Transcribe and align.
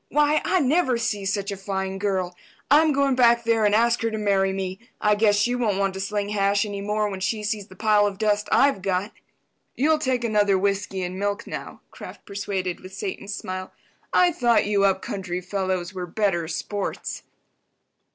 Why, 0.09 0.41
I 0.43 0.59
never 0.61 0.97
see 0.97 1.25
such 1.25 1.51
a 1.51 1.55
fine 1.55 1.99
girl. 1.99 2.35
I'm 2.71 2.91
going 2.91 3.13
back 3.13 3.43
there 3.43 3.65
and 3.65 3.75
ask 3.75 4.01
her 4.01 4.09
to 4.09 4.17
marry 4.17 4.51
me. 4.51 4.79
I 4.99 5.13
guess 5.13 5.35
she 5.35 5.53
won't 5.53 5.77
want 5.77 5.93
to 5.93 5.99
sling 5.99 6.29
hash 6.29 6.65
any 6.65 6.81
more 6.81 7.07
when 7.07 7.19
she 7.19 7.43
sees 7.43 7.67
the 7.67 7.75
pile 7.75 8.07
of 8.07 8.17
dust 8.17 8.49
I've 8.51 8.81
got." 8.81 9.11
"You'll 9.75 9.99
take 9.99 10.23
another 10.23 10.57
whiskey 10.57 11.03
and 11.03 11.19
milk 11.19 11.45
now," 11.45 11.81
Kraft 11.91 12.25
persuaded, 12.25 12.79
with 12.79 12.95
Satan's 12.95 13.35
smile. 13.35 13.73
"I 14.11 14.31
thought 14.31 14.65
you 14.65 14.85
up 14.85 15.03
country 15.03 15.39
fellows 15.39 15.93
were 15.93 16.07
better 16.07 16.47
sports." 16.47 17.21